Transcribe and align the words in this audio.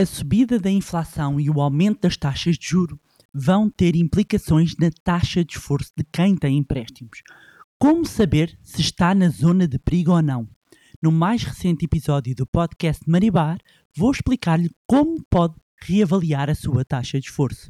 A 0.00 0.06
subida 0.06 0.60
da 0.60 0.70
inflação 0.70 1.40
e 1.40 1.50
o 1.50 1.60
aumento 1.60 2.02
das 2.02 2.16
taxas 2.16 2.56
de 2.56 2.68
juro 2.68 3.00
vão 3.34 3.68
ter 3.68 3.96
implicações 3.96 4.76
na 4.78 4.92
taxa 5.02 5.44
de 5.44 5.54
esforço 5.54 5.90
de 5.96 6.04
quem 6.04 6.36
tem 6.36 6.56
empréstimos. 6.56 7.20
Como 7.80 8.06
saber 8.06 8.56
se 8.62 8.80
está 8.80 9.12
na 9.12 9.28
zona 9.28 9.66
de 9.66 9.76
perigo 9.76 10.12
ou 10.12 10.22
não? 10.22 10.48
No 11.02 11.10
mais 11.10 11.42
recente 11.42 11.84
episódio 11.84 12.32
do 12.32 12.46
podcast 12.46 13.02
Maribar, 13.10 13.58
vou 13.96 14.12
explicar-lhe 14.12 14.70
como 14.86 15.20
pode 15.28 15.56
reavaliar 15.82 16.48
a 16.48 16.54
sua 16.54 16.84
taxa 16.84 17.18
de 17.18 17.26
esforço. 17.26 17.68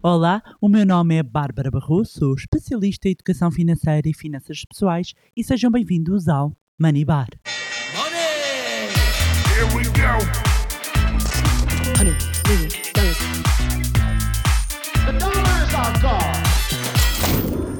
Olá, 0.00 0.40
o 0.60 0.68
meu 0.68 0.86
nome 0.86 1.16
é 1.16 1.22
Bárbara 1.24 1.68
Barroso, 1.68 2.12
sou 2.12 2.34
especialista 2.36 3.08
em 3.08 3.10
educação 3.10 3.50
financeira 3.50 4.08
e 4.08 4.14
finanças 4.14 4.64
pessoais 4.64 5.14
e 5.36 5.42
sejam 5.42 5.72
bem-vindos 5.72 6.28
ao 6.28 6.56
Manibar. 6.78 7.26
Money! 7.92 8.94
Here 9.52 9.76
we 9.76 9.82
go! 9.86 10.45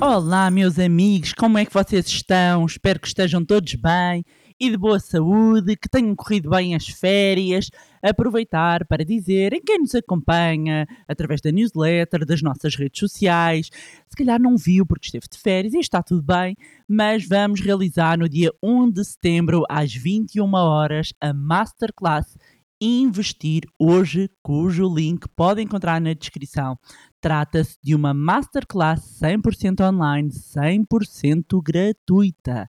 Olá, 0.01 0.51
meus 0.51 0.77
amigos, 0.80 1.33
como 1.33 1.56
é 1.56 1.65
que 1.65 1.73
vocês 1.73 2.06
estão? 2.06 2.66
Espero 2.66 2.98
que 2.98 3.06
estejam 3.06 3.45
todos 3.45 3.77
bem 3.77 4.25
e 4.59 4.69
de 4.69 4.77
boa 4.77 4.98
saúde, 4.98 5.77
que 5.77 5.89
tenham 5.89 6.16
corrido 6.16 6.51
bem 6.51 6.75
as 6.75 6.89
férias. 6.89 7.70
Aproveitar 8.02 8.84
para 8.87 9.05
dizer 9.05 9.52
em 9.52 9.62
quem 9.62 9.79
nos 9.79 9.95
acompanha 9.95 10.87
através 11.06 11.41
da 11.41 11.53
newsletter, 11.53 12.27
das 12.27 12.42
nossas 12.42 12.75
redes 12.75 12.98
sociais. 12.98 13.70
Se 14.09 14.17
calhar 14.17 14.41
não 14.41 14.56
viu 14.56 14.84
porque 14.84 15.06
esteve 15.06 15.27
de 15.30 15.39
férias 15.39 15.75
e 15.75 15.78
está 15.78 16.03
tudo 16.03 16.23
bem, 16.23 16.56
mas 16.89 17.25
vamos 17.27 17.61
realizar 17.61 18.19
no 18.19 18.28
dia 18.28 18.51
1 18.61 18.91
de 18.91 19.05
setembro, 19.05 19.62
às 19.69 19.95
21 19.95 20.53
horas, 20.55 21.12
a 21.20 21.33
Masterclass 21.33 22.37
Investir 22.80 23.62
Hoje, 23.79 24.30
cujo 24.43 24.95
link 24.95 25.27
pode 25.34 25.62
encontrar 25.62 25.98
na 25.98 26.12
descrição. 26.12 26.79
Trata-se 27.21 27.78
de 27.83 27.95
uma 27.95 28.12
masterclass 28.12 29.19
100% 29.19 29.81
online, 29.81 30.28
100% 30.28 31.62
gratuita. 31.62 32.69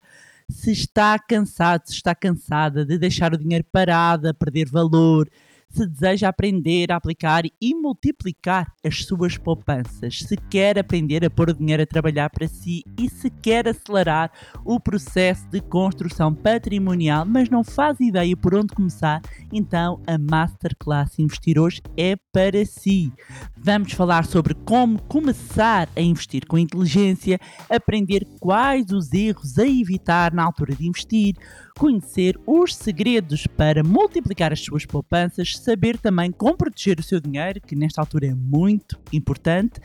Se 0.49 0.71
está 0.71 1.19
cansado, 1.19 1.87
se 1.87 1.93
está 1.93 2.15
cansada 2.15 2.85
de 2.85 2.97
deixar 2.97 3.33
o 3.33 3.37
dinheiro 3.37 3.65
parado, 3.69 4.29
a 4.29 4.33
perder 4.33 4.69
valor, 4.69 5.29
se 5.77 5.85
deseja 5.85 6.27
aprender 6.27 6.91
a 6.91 6.95
aplicar 6.95 7.43
e 7.61 7.75
multiplicar 7.75 8.73
as 8.83 9.05
suas 9.05 9.37
poupanças, 9.37 10.19
se 10.19 10.35
quer 10.35 10.79
aprender 10.79 11.23
a 11.23 11.29
pôr 11.29 11.51
o 11.51 11.53
dinheiro 11.53 11.83
a 11.83 11.85
trabalhar 11.85 12.31
para 12.31 12.47
si 12.47 12.83
e 12.99 13.07
se 13.07 13.29
quer 13.29 13.67
acelerar 13.67 14.31
o 14.65 14.79
processo 14.79 15.47
de 15.49 15.61
construção 15.61 16.33
patrimonial, 16.33 17.25
mas 17.27 17.47
não 17.47 17.63
faz 17.63 17.99
ideia 17.99 18.35
por 18.35 18.55
onde 18.55 18.73
começar, 18.73 19.21
então 19.53 20.01
a 20.07 20.17
Masterclass 20.17 21.19
Investir 21.19 21.59
hoje 21.59 21.79
é 21.95 22.15
para 22.31 22.65
si. 22.65 23.11
Vamos 23.55 23.91
falar 23.91 24.25
sobre 24.25 24.55
como 24.55 25.01
começar 25.03 25.89
a 25.95 26.01
investir 26.01 26.45
com 26.47 26.57
inteligência, 26.57 27.39
aprender 27.69 28.25
quais 28.39 28.91
os 28.91 29.13
erros 29.13 29.59
a 29.59 29.67
evitar 29.67 30.33
na 30.33 30.43
altura 30.43 30.73
de 30.73 30.87
investir, 30.87 31.35
conhecer 31.77 32.39
os 32.45 32.75
segredos 32.75 33.45
para 33.45 33.83
multiplicar 33.83 34.51
as 34.51 34.61
suas 34.61 34.85
poupanças, 34.85 35.57
saber 35.67 35.97
também 35.97 36.31
como 36.31 36.55
proteger 36.55 36.97
o 36.97 37.03
seu 37.03 37.19
dinheiro, 37.19 37.59
que 37.59 37.75
nesta 37.75 37.99
altura 37.99 38.27
é 38.27 38.33
muito 38.33 38.97
importante, 39.11 39.81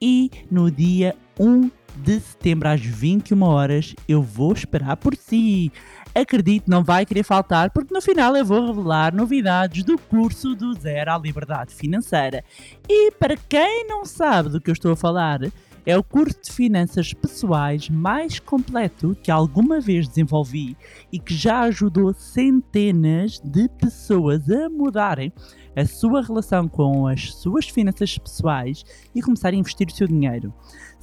e 0.00 0.30
no 0.50 0.70
dia 0.70 1.14
1 1.38 1.70
de 1.96 2.20
setembro 2.20 2.68
às 2.68 2.80
21 2.80 3.42
horas 3.42 3.94
eu 4.08 4.22
vou 4.22 4.54
esperar 4.54 4.96
por 4.96 5.14
si. 5.14 5.70
Acredito, 6.14 6.70
não 6.70 6.82
vai 6.82 7.04
querer 7.04 7.22
faltar, 7.22 7.68
porque 7.70 7.92
no 7.92 8.00
final 8.00 8.34
eu 8.34 8.46
vou 8.46 8.66
revelar 8.66 9.14
novidades 9.14 9.84
do 9.84 9.98
curso 9.98 10.54
do 10.54 10.72
Zero 10.72 11.12
à 11.12 11.18
Liberdade 11.18 11.74
Financeira. 11.74 12.42
E 12.88 13.10
para 13.12 13.36
quem 13.36 13.86
não 13.86 14.06
sabe 14.06 14.48
do 14.48 14.58
que 14.58 14.70
eu 14.70 14.74
estou 14.74 14.92
a 14.92 14.96
falar, 14.96 15.40
é 15.86 15.96
o 15.96 16.02
curso 16.02 16.36
de 16.42 16.52
finanças 16.52 17.14
pessoais 17.14 17.88
mais 17.88 18.40
completo 18.40 19.16
que 19.22 19.30
alguma 19.30 19.80
vez 19.80 20.08
desenvolvi 20.08 20.76
e 21.12 21.18
que 21.20 21.32
já 21.32 21.60
ajudou 21.60 22.12
centenas 22.12 23.40
de 23.44 23.68
pessoas 23.68 24.50
a 24.50 24.68
mudarem 24.68 25.32
a 25.76 25.86
sua 25.86 26.22
relação 26.22 26.66
com 26.66 27.06
as 27.06 27.32
suas 27.34 27.68
finanças 27.68 28.18
pessoais 28.18 28.82
e 29.14 29.22
começar 29.22 29.50
a 29.50 29.56
investir 29.56 29.86
o 29.86 29.94
seu 29.94 30.08
dinheiro. 30.08 30.52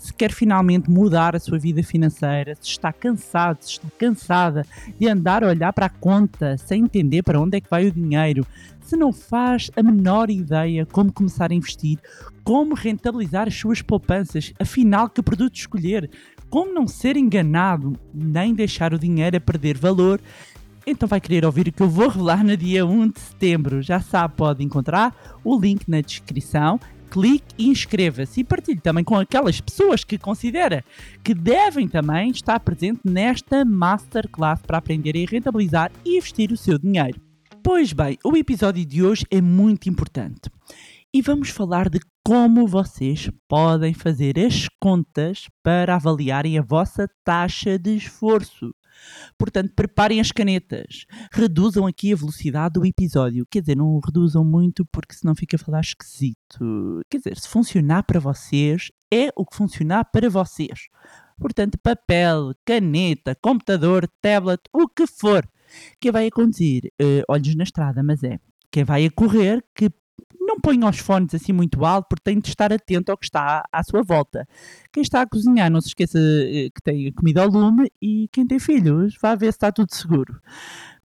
Se 0.04 0.14
quer 0.14 0.34
finalmente 0.34 0.92
mudar 0.92 1.34
a 1.34 1.40
sua 1.40 1.58
vida 1.58 1.82
financeira, 1.82 2.58
se 2.60 2.72
está 2.72 2.92
cansado, 2.92 3.60
se 3.62 3.72
está 3.72 3.88
cansada 3.98 4.66
de 5.00 5.08
andar 5.08 5.46
a 5.46 5.48
olhar 5.48 5.72
para 5.72 5.86
a 5.86 5.90
conta 5.90 6.58
sem 6.58 6.84
entender 6.84 7.24
para 7.24 7.40
onde 7.40 7.56
é 7.56 7.62
que 7.62 7.70
vai 7.70 7.88
o 7.88 7.92
dinheiro, 7.92 8.46
se 8.82 8.98
não 8.98 9.14
faz 9.14 9.72
a 9.78 9.82
menor 9.82 10.30
ideia 10.30 10.86
como 10.86 11.10
começar 11.10 11.52
a 11.52 11.56
investir, 11.56 12.00
como 12.44 12.76
rentabilizar 12.76 13.48
as 13.48 13.56
suas 13.56 13.82
poupanças, 13.82 14.54
afinal 14.60 15.10
que 15.10 15.24
produto 15.24 15.56
escolher, 15.56 16.10
como 16.50 16.74
não 16.74 16.86
ser 16.86 17.16
enganado, 17.16 17.98
nem 18.14 18.54
deixar 18.54 18.94
o 18.94 19.00
dinheiro 19.00 19.38
a 19.38 19.40
perder 19.40 19.78
valor, 19.78 20.20
então 20.86 21.08
vai 21.08 21.22
querer 21.22 21.46
ouvir 21.46 21.68
o 21.68 21.72
que 21.72 21.82
eu 21.82 21.90
vou 21.90 22.10
revelar 22.10 22.44
no 22.44 22.56
dia 22.58 22.86
1 22.86 23.10
de 23.10 23.20
setembro. 23.20 23.82
Já 23.82 24.00
sabe, 24.00 24.36
pode 24.36 24.64
encontrar 24.64 25.40
o 25.44 25.60
link 25.60 25.88
na 25.88 26.02
descrição. 26.02 26.80
Clique 27.10 27.54
e 27.58 27.68
inscreva-se 27.68 28.42
e 28.42 28.44
partilhe 28.44 28.82
também 28.82 29.04
com 29.04 29.16
aquelas 29.16 29.62
pessoas 29.62 30.04
que 30.04 30.18
considera 30.18 30.84
que 31.24 31.34
devem 31.34 31.88
também 31.88 32.32
estar 32.32 32.60
presente 32.60 33.02
nesta 33.06 33.64
Masterclass 33.64 34.62
para 34.66 34.80
aprender 34.80 35.16
a 35.16 35.30
rentabilizar 35.30 35.92
e 36.04 36.18
investir 36.18 36.52
o 36.52 36.58
seu 36.58 36.80
dinheiro. 36.80 37.22
Pois 37.64 37.94
bem, 37.94 38.18
o 38.26 38.36
episódio 38.36 38.84
de 38.84 39.04
hoje 39.04 39.26
é 39.30 39.40
muito 39.40 39.88
importante 39.88 40.50
e 41.14 41.22
vamos 41.22 41.50
falar 41.50 41.88
de 41.88 42.00
como 42.26 42.66
vocês 42.66 43.30
podem 43.48 43.94
fazer 43.94 44.40
as 44.40 44.68
contas 44.82 45.48
para 45.62 45.96
avaliarem 45.96 46.58
a 46.58 46.64
vossa 46.64 47.08
taxa 47.24 47.78
de 47.78 47.96
esforço. 47.96 48.74
Portanto, 49.38 49.74
preparem 49.76 50.20
as 50.20 50.32
canetas. 50.32 51.06
Reduzam 51.32 51.86
aqui 51.86 52.14
a 52.14 52.16
velocidade 52.16 52.74
do 52.74 52.86
episódio. 52.86 53.46
Quer 53.50 53.62
dizer, 53.62 53.78
não 53.78 54.00
reduzam 54.00 54.44
muito 54.44 54.86
porque 54.92 55.14
senão 55.14 55.36
fica 55.36 55.56
a 55.56 55.60
falar 55.60 55.82
esquisito. 55.82 57.02
Quer 57.10 57.18
dizer, 57.18 57.38
se 57.38 57.48
funcionar 57.48 58.04
para 58.04 58.20
vocês, 58.20 58.92
é 59.12 59.30
o 59.36 59.46
que 59.46 59.56
funcionar 59.56 60.06
para 60.06 60.30
vocês. 60.30 60.88
Portanto, 61.40 61.78
papel, 61.82 62.54
caneta, 62.66 63.36
computador, 63.42 64.08
tablet, 64.22 64.62
o 64.72 64.88
que 64.88 65.08
for. 65.08 65.48
Que 66.00 66.12
vai 66.12 66.28
a 66.28 66.32
conduzir, 66.32 66.86
uh, 67.02 67.24
olhos 67.28 67.56
na 67.56 67.64
estrada, 67.64 68.04
mas 68.04 68.24
é. 68.24 68.40
Quem 68.72 68.84
vai 68.84 69.06
a 69.06 69.12
correr, 69.12 69.64
que 69.76 69.90
não 70.40 70.60
ponha 70.60 70.88
os 70.90 71.00
fones 71.00 71.34
assim 71.34 71.54
muito 71.54 71.84
alto, 71.86 72.08
porque 72.10 72.24
tem 72.24 72.40
de 72.40 72.50
estar 72.50 72.72
atento 72.72 73.12
ao 73.12 73.18
que 73.18 73.26
está 73.26 73.64
à 73.72 73.84
sua 73.84 74.04
volta. 74.04 74.48
Quem 74.92 75.02
está 75.02 75.22
a 75.22 75.28
cozinhar, 75.28 75.72
não 75.72 75.82
se 75.82 75.90
esqueça 75.90 76.20
eh, 76.20 76.70
que 76.74 76.82
tem 76.84 77.12
comida 77.14 77.42
ao 77.42 77.50
lume 77.50 77.92
e 78.02 78.28
quem 78.32 78.46
tem 78.46 78.60
filhos, 78.60 79.18
vá 79.22 79.36
ver 79.36 79.48
se 79.48 79.58
está 79.58 79.72
tudo 79.72 79.94
seguro. 79.94 80.40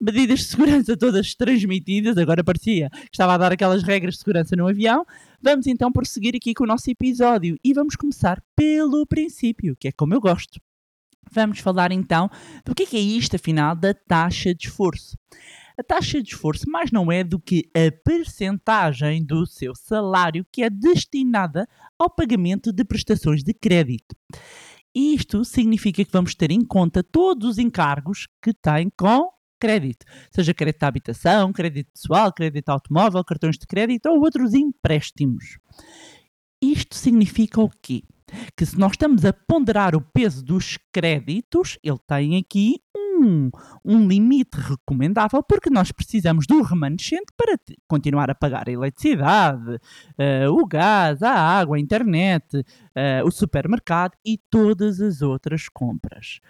Medidas 0.01 0.41
de 0.41 0.45
segurança 0.47 0.97
todas 0.97 1.35
transmitidas, 1.35 2.19
agora 2.19 2.45
parecia 2.45 2.91
que 2.91 3.09
estava 3.13 3.35
a 3.35 3.39
dar 3.39 3.53
aquelas 3.53 3.83
regras 3.83 4.15
de 4.15 4.21
segurança 4.21 4.57
no 4.57 4.69
avião. 4.69 5.05
Vamos 5.41 5.67
então 5.67 5.93
prosseguir 5.93 6.35
aqui 6.37 6.53
com 6.55 6.65
o 6.65 6.67
nosso 6.67 6.91
episódio 6.91 7.57
e 7.65 7.73
vamos 7.73 7.97
começar 7.97 8.43
pelo 8.55 9.07
princípio, 9.07 9.77
que 9.79 9.89
é 9.89 9.93
como 9.93 10.15
eu 10.15 10.21
gosto. 10.21 10.61
Vamos 11.31 11.59
falar 11.59 11.93
então 11.93 12.31
do 12.65 12.75
que 12.75 12.97
é 12.97 13.01
isto, 13.01 13.37
afinal, 13.37 13.75
da 13.75 13.93
taxa 13.93 14.55
de 14.55 14.69
esforço. 14.69 15.17
A 15.79 15.83
taxa 15.83 16.23
de 16.23 16.31
esforço 16.31 16.71
mais 16.71 16.91
não 16.91 17.13
é 17.13 17.23
do 17.23 17.39
que 17.39 17.71
a 17.75 17.93
percentagem 18.03 19.25
do 19.25 19.45
seu 19.45 19.75
salário 19.75 20.47
que 20.51 20.63
é 20.63 20.71
destinada 20.71 21.69
ao 21.99 22.09
pagamento 22.09 22.73
de 22.73 22.83
prestações 22.83 23.43
de 23.43 23.53
crédito. 23.53 24.17
Isto 24.95 25.45
significa 25.45 26.03
que 26.03 26.11
vamos 26.11 26.35
ter 26.35 26.51
em 26.51 26.65
conta 26.65 27.03
todos 27.03 27.51
os 27.51 27.59
encargos 27.59 28.27
que 28.43 28.55
tem 28.55 28.91
com 28.97 29.29
crédito, 29.61 30.07
seja 30.31 30.55
crédito 30.55 30.81
de 30.81 30.87
habitação, 30.87 31.53
crédito 31.53 31.91
pessoal, 31.93 32.33
crédito 32.33 32.69
automóvel, 32.71 33.23
cartões 33.23 33.59
de 33.59 33.67
crédito 33.67 34.07
ou 34.07 34.21
outros 34.21 34.55
empréstimos. 34.55 35.59
Isto 36.63 36.95
significa 36.95 37.61
o 37.61 37.69
quê? 37.83 38.03
Que 38.57 38.65
se 38.65 38.79
nós 38.79 38.93
estamos 38.93 39.27
a 39.27 39.33
ponderar 39.33 39.95
o 39.95 40.01
peso 40.01 40.43
dos 40.43 40.79
créditos, 40.91 41.79
ele 41.83 41.99
tem 42.07 42.39
aqui 42.39 42.81
um, 42.97 43.06
um 43.85 44.09
limite 44.09 44.59
recomendável 44.59 45.43
porque 45.43 45.71
nós 45.71 45.93
precisamos 45.93 46.47
do 46.47 46.63
remanescente 46.63 47.33
para 47.37 47.59
continuar 47.89 48.31
a 48.31 48.35
pagar 48.35 48.69
a 48.69 48.73
eletricidade, 48.73 49.75
uh, 49.75 50.51
o 50.51 50.67
gás, 50.67 51.23
a 51.23 51.33
água, 51.33 51.77
a 51.77 51.81
internet, 51.81 52.59
uh, 52.59 53.27
o 53.27 53.31
supermercado 53.31 54.13
e 54.25 54.39
todas 54.51 55.01
as 55.01 55.23
outras 55.23 55.69
compras. 55.69 56.41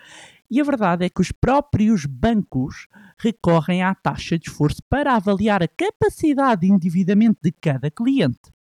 E 0.50 0.60
a 0.60 0.64
verdade 0.64 1.04
é 1.04 1.08
que 1.08 1.20
os 1.20 1.32
próprios 1.32 2.06
bancos 2.06 2.86
recorrem 3.18 3.82
à 3.82 3.94
taxa 3.94 4.38
de 4.38 4.48
esforço 4.48 4.80
para 4.88 5.14
avaliar 5.14 5.62
a 5.62 5.68
capacidade 5.68 6.62
de 6.62 6.72
endividamento 6.72 7.38
de 7.42 7.50
cada 7.52 7.90
cliente. 7.90 8.52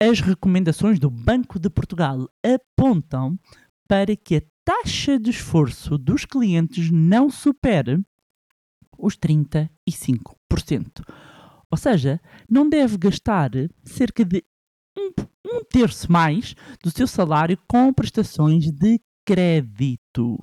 As 0.00 0.20
recomendações 0.20 0.98
do 0.98 1.10
Banco 1.10 1.58
de 1.58 1.68
Portugal 1.68 2.28
apontam 2.42 3.38
para 3.88 4.14
que 4.14 4.36
a 4.36 4.42
taxa 4.64 5.18
de 5.18 5.30
esforço 5.30 5.98
dos 5.98 6.24
clientes 6.24 6.90
não 6.90 7.30
supere 7.30 8.00
os 8.98 9.16
35%. 9.16 9.68
Ou 11.70 11.78
seja, 11.78 12.20
não 12.48 12.68
deve 12.68 12.98
gastar 12.98 13.50
cerca 13.84 14.24
de 14.24 14.44
um, 14.96 15.10
um 15.46 15.64
terço 15.64 16.10
mais 16.10 16.54
do 16.82 16.90
seu 16.90 17.06
salário 17.06 17.58
com 17.68 17.92
prestações 17.92 18.70
de 18.70 19.00
crédito. 19.24 20.36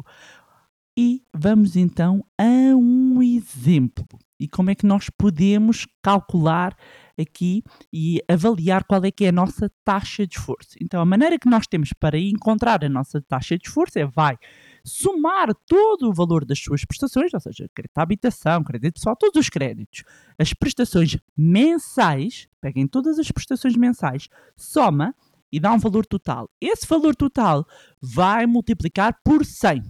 E 0.97 1.21
vamos 1.33 1.75
então 1.75 2.25
a 2.37 2.75
um 2.75 3.21
exemplo. 3.21 4.05
E 4.39 4.47
como 4.47 4.69
é 4.69 4.75
que 4.75 4.85
nós 4.85 5.09
podemos 5.09 5.85
calcular 6.01 6.75
aqui 7.19 7.63
e 7.91 8.21
avaliar 8.29 8.83
qual 8.83 9.03
é 9.03 9.11
que 9.11 9.25
é 9.25 9.29
a 9.29 9.31
nossa 9.31 9.71
taxa 9.83 10.25
de 10.25 10.37
esforço. 10.37 10.75
Então, 10.81 11.01
a 11.01 11.05
maneira 11.05 11.39
que 11.39 11.49
nós 11.49 11.65
temos 11.67 11.91
para 11.93 12.17
encontrar 12.17 12.83
a 12.83 12.89
nossa 12.89 13.21
taxa 13.21 13.57
de 13.57 13.67
esforço 13.67 13.97
é 13.99 14.05
vai 14.05 14.37
somar 14.83 15.53
todo 15.67 16.09
o 16.09 16.13
valor 16.13 16.45
das 16.45 16.59
suas 16.59 16.85
prestações, 16.85 17.33
ou 17.33 17.39
seja, 17.39 17.69
crédito 17.73 17.97
à 17.97 18.01
habitação, 18.01 18.63
crédito 18.63 18.93
pessoal, 18.93 19.15
todos 19.15 19.39
os 19.39 19.49
créditos, 19.49 20.03
as 20.39 20.53
prestações 20.53 21.17
mensais, 21.35 22.47
peguem 22.61 22.87
todas 22.87 23.19
as 23.19 23.29
prestações 23.29 23.75
mensais, 23.75 24.29
soma 24.55 25.13
e 25.51 25.59
dá 25.59 25.73
um 25.73 25.79
valor 25.79 26.05
total. 26.05 26.49
Esse 26.61 26.87
valor 26.87 27.15
total 27.15 27.65
vai 28.01 28.45
multiplicar 28.45 29.19
por 29.23 29.45
100 29.45 29.83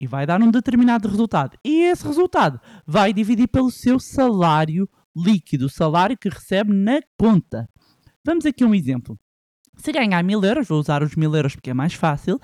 e 0.00 0.06
vai 0.06 0.26
dar 0.26 0.42
um 0.42 0.50
determinado 0.50 1.08
resultado. 1.08 1.56
E 1.64 1.84
esse 1.84 2.06
resultado 2.06 2.60
vai 2.86 3.12
dividir 3.12 3.48
pelo 3.48 3.70
seu 3.70 3.98
salário 3.98 4.88
líquido, 5.16 5.66
o 5.66 5.70
salário 5.70 6.18
que 6.18 6.28
recebe 6.28 6.72
na 6.72 7.00
conta. 7.18 7.68
Vamos 8.24 8.44
aqui 8.44 8.64
um 8.64 8.74
exemplo. 8.74 9.18
Se 9.76 9.92
ganhar 9.92 10.22
1000 10.22 10.44
euros, 10.44 10.68
vou 10.68 10.78
usar 10.78 11.02
os 11.02 11.14
1000 11.16 11.34
euros 11.34 11.54
porque 11.54 11.70
é 11.70 11.74
mais 11.74 11.94
fácil, 11.94 12.38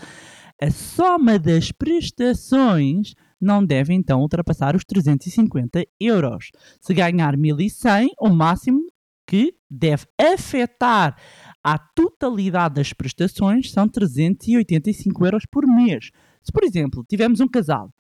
a 0.61 0.71
soma 0.71 1.39
das 1.39 1.73
prestações 1.73 3.15
não 3.41 3.65
deve 3.65 3.93
então 3.93 4.21
ultrapassar 4.21 4.77
os 4.77 4.85
350 4.85 5.85
euros. 5.99 6.51
Se 6.81 6.95
ganhar 6.95 7.37
1100, 7.37 8.11
o 8.21 8.29
máximo 8.29 8.81
que 9.27 9.55
deve 9.69 10.07
afetar 10.21 11.17
a 11.65 11.79
totalidade 11.79 12.77
das 12.77 12.93
prestações 12.93 13.73
são 13.73 13.89
385 13.89 15.27
euros 15.27 15.45
por 15.51 15.67
mês. 15.67 16.11
Se, 16.43 16.53
por 16.53 16.65
exemplo, 16.65 17.05
tivermos 17.09 17.41
um 17.41 17.49
casal 17.49 17.93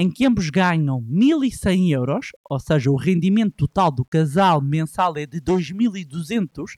em 0.00 0.10
que 0.10 0.24
ambos 0.24 0.48
ganham 0.48 1.02
1.100 1.02 1.90
euros, 1.90 2.28
ou 2.48 2.58
seja, 2.58 2.90
o 2.90 2.96
rendimento 2.96 3.52
total 3.54 3.90
do 3.92 4.02
casal 4.02 4.62
mensal 4.62 5.14
é 5.18 5.26
de 5.26 5.42
2.200, 5.42 6.70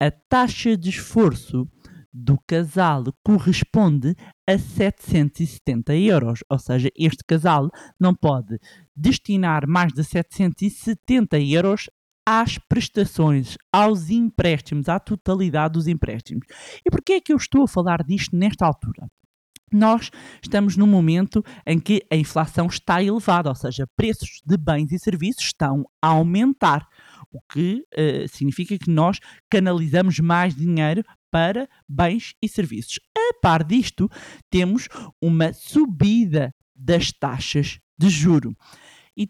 a 0.00 0.10
taxa 0.10 0.76
de 0.76 0.90
esforço 0.90 1.64
do 2.12 2.36
casal 2.48 3.04
corresponde 3.24 4.16
a 4.48 4.58
770 4.58 5.94
euros. 5.94 6.40
Ou 6.50 6.58
seja, 6.58 6.90
este 6.98 7.22
casal 7.24 7.70
não 8.00 8.12
pode 8.12 8.58
destinar 8.96 9.68
mais 9.68 9.92
de 9.92 10.02
770 10.02 11.38
euros 11.38 11.88
às 12.26 12.58
prestações, 12.58 13.56
aos 13.72 14.10
empréstimos, 14.10 14.88
à 14.88 14.98
totalidade 14.98 15.74
dos 15.74 15.86
empréstimos. 15.86 16.48
E 16.84 16.90
porquê 16.90 17.12
é 17.12 17.20
que 17.20 17.32
eu 17.32 17.36
estou 17.36 17.62
a 17.62 17.68
falar 17.68 18.02
disto 18.02 18.34
nesta 18.34 18.66
altura? 18.66 19.08
Nós 19.72 20.10
estamos 20.42 20.76
num 20.76 20.86
momento 20.86 21.44
em 21.64 21.78
que 21.78 22.02
a 22.10 22.16
inflação 22.16 22.66
está 22.66 23.02
elevada, 23.02 23.48
ou 23.48 23.54
seja, 23.54 23.86
preços 23.96 24.42
de 24.44 24.56
bens 24.56 24.90
e 24.92 24.98
serviços 24.98 25.44
estão 25.44 25.84
a 26.02 26.08
aumentar, 26.08 26.86
o 27.32 27.40
que 27.52 27.84
uh, 27.94 28.28
significa 28.28 28.76
que 28.76 28.90
nós 28.90 29.20
canalizamos 29.48 30.18
mais 30.18 30.54
dinheiro 30.54 31.04
para 31.30 31.68
bens 31.88 32.34
e 32.42 32.48
serviços. 32.48 32.98
A 33.16 33.34
par 33.40 33.62
disto, 33.62 34.10
temos 34.50 34.88
uma 35.22 35.52
subida 35.52 36.52
das 36.74 37.12
taxas 37.12 37.78
de 37.96 38.08
juro 38.08 38.56
e 39.16 39.28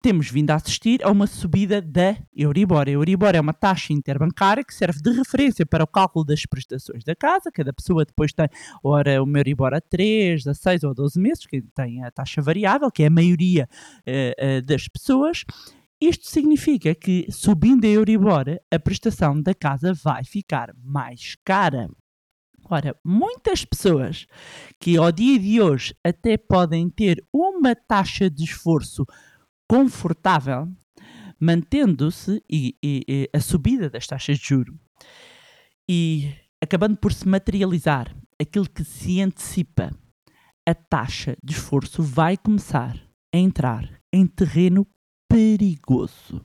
temos 0.00 0.30
vindo 0.30 0.50
a 0.50 0.54
assistir 0.54 1.04
a 1.04 1.10
uma 1.10 1.26
subida 1.26 1.82
da 1.82 2.16
Euribor. 2.34 2.86
A 2.86 2.90
Euribor 2.90 3.34
é 3.34 3.40
uma 3.40 3.52
taxa 3.52 3.92
interbancária 3.92 4.64
que 4.64 4.74
serve 4.74 5.00
de 5.00 5.10
referência 5.10 5.66
para 5.66 5.84
o 5.84 5.86
cálculo 5.86 6.24
das 6.24 6.46
prestações 6.46 7.04
da 7.04 7.14
casa. 7.14 7.50
Cada 7.52 7.72
pessoa 7.72 8.04
depois 8.04 8.32
tem, 8.32 8.48
ora, 8.82 9.22
uma 9.22 9.38
Euribor 9.38 9.74
a 9.74 9.80
3, 9.80 10.46
a 10.46 10.54
6 10.54 10.84
ou 10.84 10.90
a 10.90 10.94
12 10.94 11.20
meses, 11.20 11.46
que 11.46 11.62
tem 11.74 12.04
a 12.04 12.10
taxa 12.10 12.40
variável, 12.40 12.90
que 12.90 13.02
é 13.02 13.06
a 13.06 13.10
maioria 13.10 13.68
uh, 14.06 14.58
uh, 14.58 14.62
das 14.62 14.88
pessoas. 14.88 15.44
Isto 16.00 16.28
significa 16.28 16.94
que, 16.94 17.26
subindo 17.30 17.84
a 17.84 17.88
Euribor, 17.88 18.44
a 18.70 18.78
prestação 18.78 19.40
da 19.42 19.54
casa 19.54 19.92
vai 19.92 20.24
ficar 20.24 20.72
mais 20.82 21.36
cara. 21.44 21.90
Ora, 22.70 22.94
muitas 23.04 23.64
pessoas 23.64 24.26
que 24.78 24.96
ao 24.96 25.10
dia 25.10 25.38
de 25.38 25.60
hoje 25.60 25.94
até 26.04 26.36
podem 26.36 26.88
ter 26.90 27.24
uma 27.32 27.74
taxa 27.74 28.28
de 28.28 28.44
esforço 28.44 29.06
confortável, 29.68 30.68
mantendo-se 31.38 32.42
e, 32.50 32.76
e, 32.82 33.04
e, 33.06 33.30
a 33.32 33.40
subida 33.40 33.90
das 33.90 34.06
taxas 34.06 34.38
de 34.38 34.46
juro 34.46 34.78
e 35.88 36.34
acabando 36.60 36.96
por 36.96 37.12
se 37.12 37.26
materializar 37.26 38.14
aquilo 38.40 38.68
que 38.68 38.84
se 38.84 39.20
antecipa, 39.20 39.90
a 40.68 40.74
taxa 40.74 41.36
de 41.42 41.52
esforço 41.52 42.02
vai 42.02 42.36
começar 42.36 42.96
a 43.34 43.38
entrar 43.38 44.00
em 44.12 44.26
terreno 44.26 44.86
perigoso. 45.28 46.44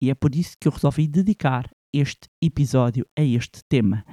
E 0.00 0.10
é 0.10 0.14
por 0.14 0.34
isso 0.34 0.56
que 0.60 0.68
eu 0.68 0.72
resolvi 0.72 1.06
dedicar 1.06 1.70
este 1.92 2.28
episódio 2.42 3.06
a 3.18 3.22
este 3.22 3.62
tema. 3.68 4.04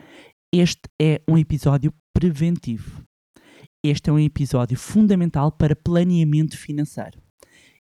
Este 0.53 0.81
é 1.01 1.21
um 1.27 1.37
episódio 1.37 1.93
preventivo. 2.13 3.03
Este 3.83 4.09
é 4.09 4.13
um 4.13 4.19
episódio 4.19 4.77
fundamental 4.77 5.51
para 5.51 5.75
planeamento 5.75 6.57
financeiro. 6.57 7.19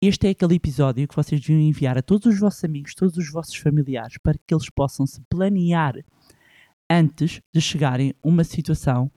Este 0.01 0.27
é 0.27 0.29
aquele 0.29 0.55
episódio 0.55 1.05
que 1.05 1.15
vocês 1.15 1.41
deviam 1.41 1.59
enviar 1.59 1.97
a 1.97 2.01
todos 2.01 2.25
os 2.25 2.39
vossos 2.39 2.63
amigos, 2.63 2.95
todos 2.95 3.17
os 3.17 3.29
vossos 3.29 3.57
familiares, 3.57 4.17
para 4.23 4.37
que 4.47 4.53
eles 4.53 4.69
possam 4.69 5.05
se 5.05 5.21
planear 5.29 5.93
antes 6.89 7.41
de 7.53 7.59
chegarem 7.59 8.11
a 8.11 8.13
uma 8.27 8.45
situação 8.45 9.11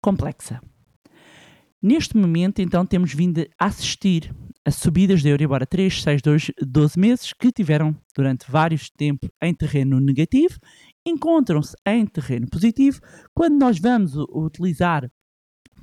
complexa. 0.00 0.62
Neste 1.82 2.16
momento, 2.16 2.62
então, 2.62 2.86
temos 2.86 3.12
vindo 3.12 3.46
a 3.58 3.66
assistir 3.66 4.34
a 4.64 4.70
subidas 4.70 5.20
de 5.20 5.28
Euribor 5.28 5.62
a 5.62 5.66
3, 5.66 6.02
6, 6.02 6.22
2, 6.22 6.52
12 6.58 6.98
meses 6.98 7.32
que 7.34 7.52
tiveram 7.52 7.94
durante 8.16 8.50
vários 8.50 8.88
tempos 8.88 9.28
em 9.42 9.54
terreno 9.54 10.00
negativo, 10.00 10.58
encontram-se 11.04 11.76
em 11.84 12.06
terreno 12.06 12.48
positivo 12.48 12.98
quando 13.34 13.58
nós 13.58 13.78
vamos 13.78 14.14
utilizar 14.16 15.06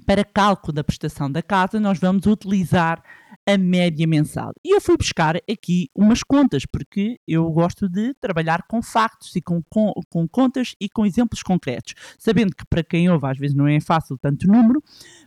para 0.03 0.25
cálculo 0.25 0.73
da 0.73 0.83
prestação 0.83 1.31
da 1.31 1.43
casa, 1.43 1.79
nós 1.79 1.99
vamos 1.99 2.25
utilizar 2.25 3.03
a 3.47 3.57
média 3.57 4.07
mensal. 4.07 4.51
E 4.63 4.75
eu 4.75 4.81
fui 4.81 4.95
buscar 4.97 5.35
aqui 5.49 5.89
umas 5.95 6.23
contas, 6.23 6.65
porque 6.65 7.19
eu 7.27 7.49
gosto 7.51 7.89
de 7.89 8.13
trabalhar 8.15 8.63
com 8.67 8.81
factos 8.81 9.35
e 9.35 9.41
com, 9.41 9.61
com, 9.69 9.93
com 10.09 10.27
contas 10.27 10.75
e 10.79 10.89
com 10.89 11.05
exemplos 11.05 11.41
concretos, 11.41 11.93
sabendo 12.17 12.55
que 12.55 12.65
para 12.65 12.83
quem 12.83 13.09
ouve 13.09 13.27
às 13.27 13.37
vezes 13.37 13.55
não 13.55 13.67
é 13.67 13.79
fácil 13.79 14.17
tanto 14.17 14.47
número, 14.47 14.81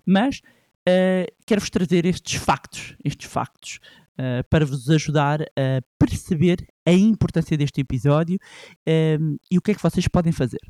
mas 0.07 0.41
uh, 0.89 1.27
quero-vos 1.47 1.71
trazer 1.71 2.07
estes 2.07 2.35
factos, 2.35 2.97
estes 3.05 3.31
factos, 3.31 3.81
uh, 4.19 4.47
para 4.49 4.65
vos 4.65 4.89
ajudar 4.91 5.43
a 5.43 5.83
perceber 5.99 6.67
a 6.87 6.93
importância 6.93 7.57
deste 7.57 7.81
episódio 7.81 8.37
uh, 8.37 9.39
e 9.51 9.59
o 9.59 9.63
que 9.63 9.73
é 9.73 9.75
que 9.75 9.83
vocês 9.83 10.07
podem 10.09 10.33
fazer. 10.33 10.61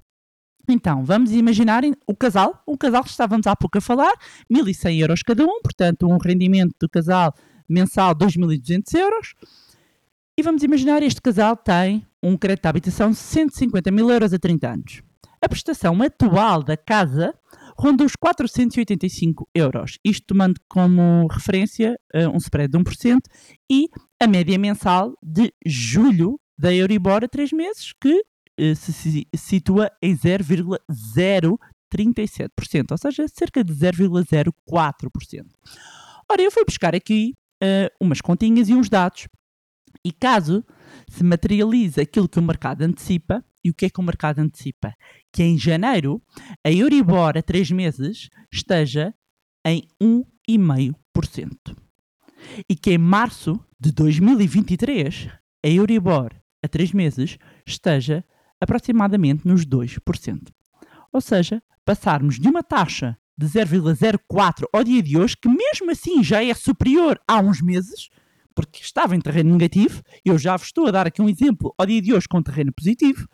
Então, 0.69 1.05
vamos 1.05 1.33
imaginar 1.33 1.83
o 2.07 2.15
casal, 2.15 2.63
o 2.67 2.77
casal 2.77 3.05
que 3.05 3.11
estávamos 3.11 3.47
há 3.47 3.55
pouco 3.55 3.79
a 3.79 3.81
falar, 3.81 4.13
1.100 4.51 5.01
euros 5.01 5.23
cada 5.23 5.45
um, 5.45 5.61
portanto, 5.63 6.07
um 6.07 6.17
rendimento 6.17 6.75
do 6.81 6.89
casal 6.89 7.35
mensal 7.69 8.15
2.200 8.15 8.99
euros. 8.99 9.35
E 10.37 10.43
vamos 10.43 10.63
imaginar 10.63 11.03
este 11.03 11.21
casal 11.21 11.57
tem 11.57 12.05
um 12.23 12.37
crédito 12.37 12.63
de 12.63 12.69
habitação 12.69 13.11
de 13.11 13.17
150 13.17 13.91
mil 13.91 14.11
euros 14.11 14.33
a 14.33 14.39
30 14.39 14.69
anos. 14.69 15.03
A 15.41 15.49
prestação 15.49 16.01
atual 16.01 16.63
da 16.63 16.77
casa 16.77 17.35
ronda 17.79 18.05
os 18.05 18.17
485 18.17 19.49
euros, 19.55 19.99
isto 20.03 20.29
tomando 20.29 20.59
como 20.69 21.27
referência 21.27 21.99
uh, 22.15 22.31
um 22.31 22.39
spread 22.39 22.73
de 22.73 22.79
1% 22.79 23.19
e 23.71 23.89
a 24.21 24.27
média 24.27 24.59
mensal 24.59 25.13
de 25.23 25.53
julho 25.67 26.41
da 26.57 26.73
Euribor 26.73 27.23
a 27.25 27.29
3 27.29 27.53
meses, 27.53 27.93
que 28.01 28.25
se 28.77 29.27
situa 29.37 29.91
em 30.03 30.17
0,037%, 30.17 32.91
ou 32.91 32.99
seja, 32.99 33.27
cerca 33.29 33.65
de 33.65 33.73
0,04%. 33.73 35.47
Ora, 36.31 36.43
eu 36.43 36.51
fui 36.51 36.65
buscar 36.65 36.95
aqui 36.95 37.35
uh, 37.63 37.89
umas 38.01 38.21
continhas 38.21 38.69
e 38.69 38.75
uns 38.75 38.89
dados. 38.89 39.29
E 40.05 40.13
caso 40.13 40.65
se 41.09 41.25
materialize 41.25 42.01
aquilo 42.01 42.29
que 42.29 42.39
o 42.39 42.43
mercado 42.43 42.83
antecipa, 42.83 43.45
e 43.65 43.71
o 43.71 43.75
que 43.75 43.87
é 43.87 43.91
que 43.91 44.01
o 44.01 44.03
mercado 44.03 44.41
antecipa? 44.41 44.95
Que 45.33 45.43
em 45.43 45.59
janeiro 45.59 46.23
a 46.65 46.71
Euribor 46.71 47.39
a 47.39 47.43
3 47.43 47.71
meses 47.71 48.29
esteja 48.53 49.15
em 49.67 49.89
1,5%. 50.01 50.95
E 52.69 52.77
que 52.77 52.93
em 52.93 52.99
março 52.99 53.59
de 53.81 53.91
2023 53.93 55.29
a 55.65 55.69
Euribor 55.69 56.35
a 56.63 56.69
3 56.69 56.93
meses 56.93 57.39
esteja 57.67 58.23
aproximadamente 58.65 59.47
nos 59.47 59.65
2%. 59.65 60.49
Ou 61.13 61.21
seja, 61.21 61.63
passarmos 61.85 62.39
de 62.39 62.49
uma 62.49 62.63
taxa 62.63 63.17
de 63.37 63.47
0,04 63.47 64.65
ao 64.73 64.85
dia 64.85 65.03
de 65.03 65.19
hoje, 65.19 65.37
que 65.37 65.49
mesmo 65.49 65.91
assim 65.91 66.23
já 66.23 66.43
é 66.43 66.55
superior 66.55 67.21
a 67.27 67.41
uns 67.41 67.61
meses, 67.61 68.09
porque 68.55 68.81
estava 68.81 69.15
em 69.15 69.21
terreno 69.21 69.53
negativo. 69.53 70.03
Eu 70.25 70.39
já 70.39 70.57
vos 70.57 70.67
estou 70.67 70.87
a 70.87 70.91
dar 70.91 71.07
aqui 71.07 71.21
um 71.21 71.29
exemplo 71.29 71.75
ao 71.79 71.87
dia 71.87 72.01
de 72.01 72.13
hoje 72.13 72.29
com 72.29 72.43
terreno 72.43 72.73
positivo, 72.73 73.29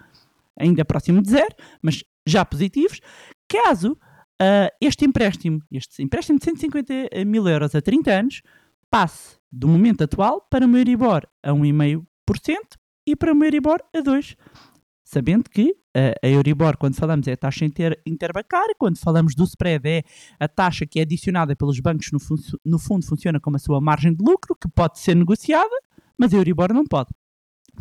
ainda 0.59 0.85
próximo 0.85 1.23
de 1.23 1.31
zero, 1.31 1.55
mas 1.83 2.05
já 2.27 2.45
positivos. 2.45 3.01
Caso 3.49 3.97
ah, 4.41 4.73
este 4.81 5.05
empréstimo, 5.05 5.63
este 5.71 6.03
empréstimo 6.03 6.39
de 6.39 6.45
150 6.47 7.25
mil 7.27 7.47
euros 7.47 7.75
a 7.75 7.83
30 7.83 8.11
anos, 8.11 8.43
passe 8.91 9.37
do 9.53 9.69
momento 9.69 10.03
atual 10.03 10.41
para 10.51 10.67
o 10.67 10.77
Euribor 10.77 11.29
a 11.43 11.51
1,5% 11.51 12.07
e 13.07 13.15
para 13.15 13.35
o 13.35 13.45
Euribor 13.45 13.81
a 13.95 13.99
2%. 13.99 14.37
Sabendo 15.13 15.51
que 15.51 15.75
ah, 15.93 16.15
a 16.23 16.29
Euribor, 16.29 16.77
quando 16.77 16.95
falamos, 16.95 17.27
é 17.27 17.33
a 17.33 17.37
taxa 17.37 17.65
inter, 17.65 18.01
interbancária, 18.07 18.77
quando 18.79 18.97
falamos 18.97 19.35
do 19.35 19.43
spread, 19.43 19.89
é 19.89 20.05
a 20.39 20.47
taxa 20.47 20.87
que 20.87 21.01
é 21.01 21.03
adicionada 21.03 21.57
pelos 21.57 21.81
bancos, 21.81 22.13
no, 22.13 22.19
no 22.65 22.79
fundo, 22.79 23.05
funciona 23.05 23.41
como 23.41 23.57
a 23.57 23.59
sua 23.59 23.81
margem 23.81 24.15
de 24.15 24.25
lucro, 24.25 24.55
que 24.55 24.69
pode 24.69 25.01
ser 25.01 25.17
negociada, 25.17 25.75
mas 26.17 26.33
a 26.33 26.37
Euribor 26.37 26.73
não 26.73 26.85
pode. 26.85 27.11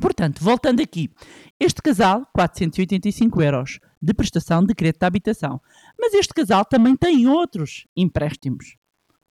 Portanto, 0.01 0.43
voltando 0.43 0.81
aqui, 0.81 1.11
este 1.59 1.83
casal, 1.83 2.27
485 2.33 3.43
euros 3.43 3.79
de 4.01 4.11
prestação 4.11 4.65
de 4.65 4.73
crédito 4.73 5.01
de 5.01 5.05
habitação. 5.05 5.61
Mas 5.99 6.15
este 6.15 6.33
casal 6.33 6.65
também 6.65 6.95
tem 6.95 7.27
outros 7.27 7.85
empréstimos. 7.95 8.78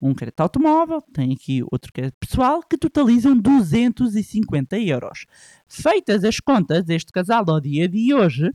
Um 0.01 0.15
crédito 0.15 0.39
automóvel, 0.39 1.01
tem 1.13 1.31
aqui 1.31 1.61
outro 1.71 1.93
crédito 1.93 2.17
pessoal, 2.19 2.63
que 2.63 2.77
totalizam 2.77 3.37
250 3.37 4.79
euros. 4.79 5.25
Feitas 5.67 6.23
as 6.23 6.39
contas, 6.39 6.89
este 6.89 7.11
casal 7.11 7.45
ao 7.47 7.61
dia 7.61 7.87
de 7.87 8.13
hoje 8.13 8.51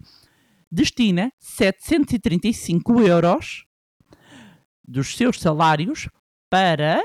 destina 0.70 1.32
735 1.38 3.00
euros 3.00 3.64
dos 4.86 5.16
seus 5.16 5.40
salários 5.40 6.08
para 6.50 7.02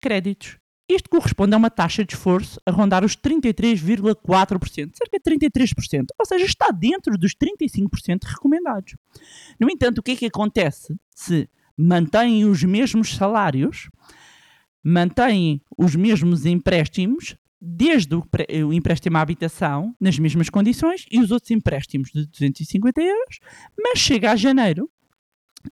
créditos. 0.00 0.58
Isto 0.88 1.10
corresponde 1.10 1.52
a 1.52 1.56
uma 1.56 1.68
taxa 1.68 2.04
de 2.04 2.14
esforço 2.14 2.60
a 2.64 2.70
rondar 2.70 3.04
os 3.04 3.16
33,4%, 3.16 4.92
cerca 4.94 5.18
de 5.18 5.48
33%, 5.48 6.06
ou 6.16 6.24
seja, 6.24 6.44
está 6.44 6.68
dentro 6.68 7.18
dos 7.18 7.34
35% 7.34 8.22
recomendados. 8.22 8.94
No 9.58 9.68
entanto, 9.68 9.98
o 9.98 10.02
que 10.02 10.12
é 10.12 10.16
que 10.16 10.26
acontece 10.26 10.94
se 11.10 11.48
mantêm 11.76 12.44
os 12.44 12.62
mesmos 12.62 13.14
salários, 13.14 13.88
mantêm 14.82 15.60
os 15.76 15.94
mesmos 15.94 16.46
empréstimos, 16.46 17.36
desde 17.60 18.14
o, 18.14 18.22
o 18.68 18.72
empréstimo 18.72 19.16
à 19.16 19.20
habitação, 19.20 19.94
nas 20.00 20.18
mesmas 20.18 20.48
condições, 20.48 21.04
e 21.10 21.20
os 21.20 21.30
outros 21.30 21.50
empréstimos 21.50 22.10
de 22.12 22.26
250 22.26 23.02
euros, 23.02 23.38
mas 23.76 23.98
chega 23.98 24.32
a 24.32 24.36
janeiro 24.36 24.90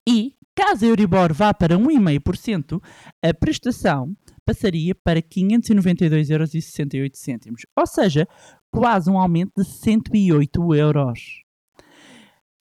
e, 0.07 0.35
caso 0.55 0.85
a 0.85 0.89
Euribor 0.89 1.33
vá 1.33 1.55
para 1.55 1.79
1,5%, 1.79 2.83
a 3.23 3.35
prestação 3.35 4.15
passaria 4.45 4.95
para 4.95 5.23
592,68 5.23 7.47
euros. 7.47 7.63
Ou 7.77 7.87
seja, 7.87 8.29
quase 8.71 9.11
um 9.11 9.19
aumento 9.19 9.53
de 9.57 9.65
108 9.65 10.75
euros. 10.75 11.43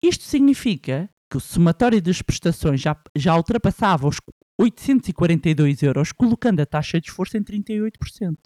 Isto 0.03 0.25
significa 0.25 1.09
que 1.33 1.39
o 1.39 1.41
somatório 1.41 2.03
das 2.03 2.21
prestações 2.21 2.79
já, 2.79 2.95
já 3.17 3.35
ultrapassava 3.35 4.07
os 4.07 4.19
842 4.61 5.83
euros, 5.83 6.13
colocando 6.13 6.61
a 6.61 6.67
taxa 6.67 7.01
de 7.01 7.09
esforço 7.09 7.39
em 7.39 7.43
38%. 7.43 8.37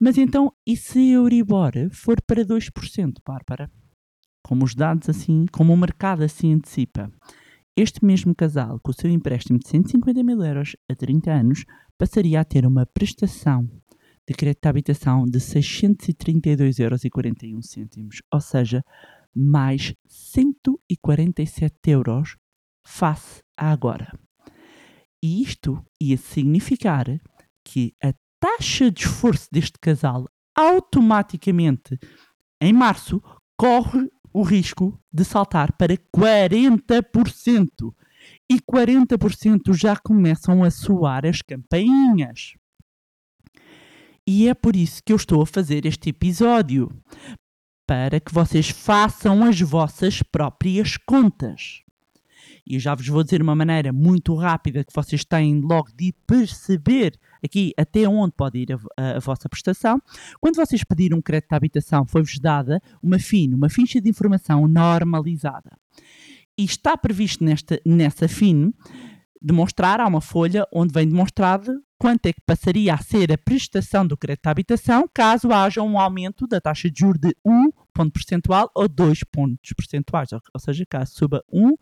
Mas 0.00 0.18
então, 0.18 0.52
e 0.66 0.76
se 0.76 0.98
a 0.98 1.12
Euribor 1.12 1.74
for 1.92 2.20
para 2.20 2.44
2%, 2.44 3.18
Bárbara? 3.24 3.70
Como 4.42 4.64
os 4.64 4.74
dados 4.74 5.08
assim, 5.08 5.46
como 5.52 5.72
o 5.72 5.76
mercado 5.76 6.24
assim 6.24 6.54
antecipa. 6.54 7.08
Este 7.76 8.04
mesmo 8.04 8.34
casal, 8.34 8.80
com 8.82 8.90
o 8.90 8.94
seu 8.94 9.08
empréstimo 9.08 9.56
de 9.56 9.68
150 9.68 10.24
mil 10.24 10.42
euros 10.42 10.74
a 10.90 10.94
30 10.96 11.32
anos, 11.32 11.64
passaria 11.96 12.40
a 12.40 12.44
ter 12.44 12.66
uma 12.66 12.84
prestação 12.84 13.64
de 14.28 14.34
crédito 14.34 14.62
de 14.62 14.68
habitação 14.68 15.24
de 15.24 15.38
632,41 15.38 16.80
euros, 16.80 18.22
ou 18.32 18.40
seja, 18.40 18.82
mais 19.36 19.94
147 20.08 21.90
euros 21.90 22.36
face 22.86 23.42
a 23.56 23.70
agora. 23.70 24.18
E 25.22 25.42
isto 25.42 25.84
ia 26.00 26.16
significar 26.16 27.06
que 27.64 27.94
a 28.02 28.14
taxa 28.40 28.90
de 28.90 29.00
esforço 29.00 29.48
deste 29.52 29.78
casal 29.78 30.26
automaticamente, 30.56 31.98
em 32.60 32.72
março, 32.72 33.20
corre 33.58 34.08
o 34.32 34.42
risco 34.42 34.98
de 35.12 35.24
saltar 35.24 35.76
para 35.76 35.96
40%. 35.96 37.94
E 38.50 38.60
40% 38.60 39.74
já 39.74 39.96
começam 39.96 40.62
a 40.62 40.70
soar 40.70 41.26
as 41.26 41.42
campainhas. 41.42 42.54
E 44.26 44.48
é 44.48 44.54
por 44.54 44.74
isso 44.74 45.02
que 45.04 45.12
eu 45.12 45.16
estou 45.16 45.42
a 45.42 45.46
fazer 45.46 45.86
este 45.86 46.10
episódio 46.10 46.90
para 47.86 48.18
que 48.20 48.32
vocês 48.34 48.68
façam 48.68 49.44
as 49.44 49.60
vossas 49.60 50.22
próprias 50.22 50.96
contas. 50.96 51.82
E 52.66 52.80
já 52.80 52.94
vos 52.96 53.06
vou 53.06 53.22
dizer 53.22 53.40
uma 53.40 53.54
maneira 53.54 53.92
muito 53.92 54.34
rápida 54.34 54.82
que 54.84 54.92
vocês 54.92 55.24
têm 55.24 55.60
logo 55.60 55.88
de 55.94 56.12
perceber 56.26 57.16
aqui 57.44 57.72
até 57.78 58.08
onde 58.08 58.32
pode 58.36 58.58
ir 58.58 58.72
a, 58.72 59.16
a- 59.16 59.20
vossa 59.20 59.48
prestação. 59.48 60.00
Quando 60.40 60.56
vocês 60.56 60.82
pedirem 60.82 61.16
um 61.16 61.22
crédito 61.22 61.50
de 61.50 61.54
habitação, 61.56 62.04
foi-vos 62.04 62.38
dada 62.40 62.82
uma 63.00 63.20
FIN, 63.20 63.54
uma 63.54 63.68
ficha 63.68 64.00
de 64.00 64.10
informação 64.10 64.66
normalizada. 64.66 65.70
E 66.58 66.64
está 66.64 66.96
previsto 66.96 67.44
nesta, 67.44 67.80
nessa 67.86 68.26
FIN 68.26 68.72
demonstrar, 69.40 70.00
há 70.00 70.06
uma 70.08 70.20
folha 70.20 70.66
onde 70.72 70.92
vem 70.92 71.06
demonstrado 71.08 71.80
quanto 71.98 72.26
é 72.26 72.32
que 72.32 72.40
passaria 72.44 72.94
a 72.94 72.98
ser 72.98 73.32
a 73.32 73.38
prestação 73.38 74.06
do 74.06 74.16
crédito 74.16 74.44
de 74.44 74.50
habitação 74.50 75.08
caso 75.12 75.52
haja 75.52 75.82
um 75.82 75.98
aumento 75.98 76.46
da 76.46 76.60
taxa 76.60 76.90
de 76.90 77.00
juros 77.00 77.20
de 77.20 77.34
1 77.44 77.70
ponto 77.92 78.12
percentual 78.12 78.70
ou 78.74 78.88
2 78.88 79.24
pontos 79.24 79.72
percentuais, 79.72 80.30
ou, 80.32 80.60
seja, 80.60 80.84
caso 80.86 81.14
suba 81.14 81.42
1, 81.50 81.74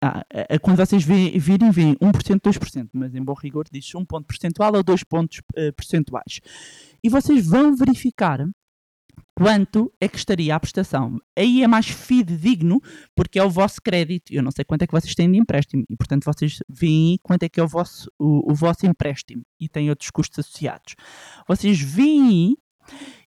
ah, 0.00 0.24
quando 0.60 0.76
vocês 0.76 1.04
virem, 1.04 1.70
veem 1.70 1.96
1%, 1.96 2.40
2%, 2.40 2.88
mas 2.92 3.14
em 3.14 3.22
bom 3.22 3.34
rigor 3.34 3.66
diz 3.70 3.94
1 3.94 4.04
ponto 4.04 4.26
percentual 4.26 4.74
ou 4.74 4.82
2 4.82 5.04
pontos 5.04 5.40
eh, 5.56 5.72
percentuais. 5.72 6.40
E 7.02 7.08
vocês 7.08 7.46
vão 7.46 7.76
verificar 7.76 8.40
quanto 9.42 9.92
é 10.00 10.08
que 10.08 10.16
estaria 10.16 10.54
a 10.54 10.60
prestação. 10.60 11.18
Aí 11.36 11.62
é 11.62 11.68
mais 11.68 11.88
fidedigno 11.88 12.80
porque 13.14 13.38
é 13.38 13.44
o 13.44 13.50
vosso 13.50 13.82
crédito. 13.82 14.32
Eu 14.32 14.42
não 14.42 14.52
sei 14.52 14.64
quanto 14.64 14.82
é 14.82 14.86
que 14.86 14.92
vocês 14.92 15.14
têm 15.14 15.30
de 15.30 15.38
empréstimo 15.38 15.84
e, 15.90 15.96
portanto, 15.96 16.24
vocês 16.24 16.58
veem 16.68 17.18
quanto 17.22 17.42
é 17.42 17.48
que 17.48 17.58
é 17.58 17.62
o 17.62 17.66
vosso, 17.68 18.08
o, 18.18 18.52
o 18.52 18.54
vosso 18.54 18.86
empréstimo 18.86 19.42
e 19.58 19.68
tem 19.68 19.90
outros 19.90 20.10
custos 20.10 20.38
associados. 20.38 20.94
Vocês 21.48 21.80
veem 21.80 22.56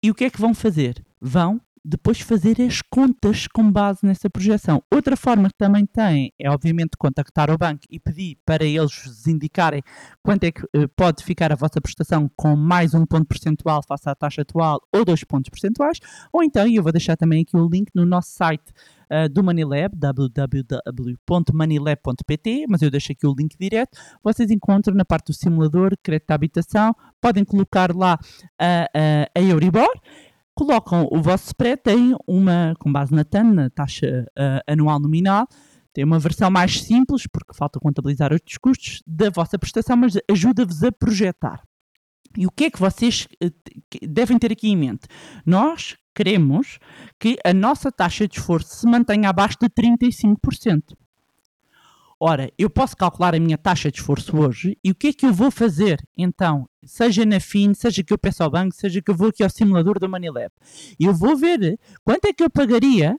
e 0.04 0.12
o 0.12 0.16
que 0.16 0.26
é 0.26 0.30
que 0.30 0.40
vão 0.40 0.54
fazer? 0.54 1.04
Vão 1.20 1.60
depois 1.88 2.20
fazer 2.20 2.60
as 2.60 2.82
contas 2.82 3.48
com 3.48 3.72
base 3.72 4.00
nessa 4.04 4.28
projeção. 4.28 4.82
Outra 4.92 5.16
forma 5.16 5.50
que 5.50 5.58
também 5.58 5.86
têm 5.86 6.34
é, 6.42 6.50
obviamente, 6.50 6.98
contactar 6.98 7.52
o 7.52 7.58
banco 7.58 7.84
e 7.92 8.00
pedir 8.00 8.40
para 8.44 8.66
eles 8.66 9.04
vos 9.06 9.28
indicarem 9.28 9.84
quanto 10.24 10.46
é 10.46 10.52
que 10.52 10.64
eh, 10.76 10.88
pode 10.96 11.24
ficar 11.24 11.52
a 11.52 11.56
vossa 11.56 11.80
prestação 11.80 12.28
com 12.36 12.56
mais 12.56 12.96
um 12.96 13.06
ponto 13.06 13.28
percentual 13.28 13.84
face 13.88 14.10
à 14.10 14.16
taxa 14.16 14.42
atual 14.42 14.82
ou 14.92 15.06
dois 15.06 15.24
pontos 15.24 15.50
percentuais, 15.50 16.00
ou 16.34 16.44
então, 16.44 16.68
e 16.68 16.78
eu 16.78 16.84
vou 16.84 16.92
deixar 16.92 17.16
também 17.16 17.44
aqui 17.44 17.56
o 17.56 17.70
link 17.70 17.92
no 17.94 18.04
nosso 18.04 18.32
site 18.32 18.74
eh, 19.10 19.30
do 19.30 19.44
Manilab, 19.44 19.96
www.manilab.pt, 19.96 22.66
mas 22.68 22.82
eu 22.82 22.90
deixo 22.90 23.12
aqui 23.12 23.28
o 23.28 23.36
link 23.38 23.56
direto, 23.60 23.96
vocês 24.24 24.50
encontram 24.50 24.96
na 24.96 25.06
parte 25.06 25.28
do 25.28 25.34
simulador 25.34 25.92
crédito 26.02 26.30
de 26.30 26.34
habitação, 26.34 26.96
podem 27.22 27.46
colocar 27.46 27.96
lá 27.96 28.18
a 28.60 29.40
Euribor, 29.40 29.94
colocam 30.56 31.08
o 31.12 31.22
vosso 31.22 31.48
spread, 31.48 31.82
têm 31.84 32.16
uma, 32.26 32.74
com 32.80 32.92
base 32.92 33.14
na 33.14 33.24
TAN, 33.24 33.44
na 33.44 33.70
taxa 33.70 34.26
ah, 34.38 34.62
anual 34.68 35.00
nominal, 35.00 35.48
tem 35.94 36.04
uma 36.04 36.20
versão 36.20 36.50
mais 36.50 36.82
simples, 36.82 37.26
porque 37.26 37.54
falta 37.54 37.80
contabilizar 37.80 38.34
outros 38.34 38.58
custos, 38.58 39.02
da 39.08 39.30
vossa 39.30 39.58
prestação, 39.58 39.96
mas 39.96 40.18
ajuda-vos 40.30 40.84
a 40.84 40.92
projetar. 40.92 41.64
E 42.38 42.46
o 42.46 42.52
que 42.52 42.66
é 42.66 42.70
que 42.70 42.80
vocês 42.80 43.28
eh, 43.42 43.50
devem 44.06 44.38
ter 44.38 44.52
aqui 44.52 44.68
em 44.68 44.76
mente? 44.76 45.08
Nós 45.46 45.96
queremos 46.14 46.80
que 47.18 47.38
a 47.46 47.54
nossa 47.54 47.92
taxa 47.92 48.28
de 48.28 48.38
esforço 48.38 48.76
se 48.76 48.86
mantenha 48.86 49.30
abaixo 49.30 49.58
de 49.62 49.70
35%. 49.70 50.96
Ora, 52.20 52.50
eu 52.58 52.70
posso 52.70 52.96
calcular 52.96 53.36
a 53.36 53.40
minha 53.40 53.58
taxa 53.58 53.92
de 53.92 53.98
esforço 54.00 54.38
hoje 54.38 54.78
e 54.82 54.92
o 54.92 54.96
que 54.96 55.08
é 55.08 55.14
que 55.14 55.26
eu 55.26 55.34
vou 55.34 55.52
fazer 55.52 56.02
então? 56.18 56.66
Seja 56.86 57.26
na 57.26 57.42
FIN, 57.42 57.74
seja 57.74 58.04
que 58.04 58.14
eu 58.14 58.18
peço 58.18 58.42
ao 58.42 58.50
banco, 58.50 58.74
seja 58.74 59.02
que 59.02 59.12
eu 59.12 59.16
vou 59.16 59.28
aqui 59.28 59.44
ao 59.44 59.50
simulador 59.50 60.00
do 60.00 60.08
Manilab. 60.08 60.50
Eu 60.98 61.14
vou 61.14 61.36
ver 61.36 61.78
quanto 62.06 62.26
é 62.26 62.34
que 62.34 62.44
eu 62.44 62.50
pagaria 62.50 63.18